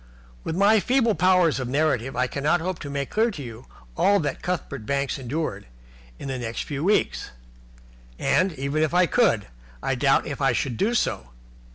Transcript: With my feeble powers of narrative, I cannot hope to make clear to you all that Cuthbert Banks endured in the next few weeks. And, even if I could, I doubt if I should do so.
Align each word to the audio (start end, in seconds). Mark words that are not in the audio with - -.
With 0.43 0.55
my 0.55 0.79
feeble 0.79 1.13
powers 1.13 1.59
of 1.59 1.67
narrative, 1.67 2.15
I 2.15 2.25
cannot 2.25 2.59
hope 2.59 2.79
to 2.79 2.89
make 2.89 3.11
clear 3.11 3.29
to 3.29 3.43
you 3.43 3.67
all 3.95 4.19
that 4.21 4.41
Cuthbert 4.41 4.83
Banks 4.87 5.19
endured 5.19 5.67
in 6.17 6.27
the 6.27 6.39
next 6.39 6.63
few 6.63 6.83
weeks. 6.83 7.29
And, 8.17 8.51
even 8.53 8.81
if 8.81 8.95
I 8.95 9.05
could, 9.05 9.45
I 9.83 9.93
doubt 9.93 10.25
if 10.25 10.41
I 10.41 10.53
should 10.53 10.75
do 10.77 10.95
so. 10.95 11.29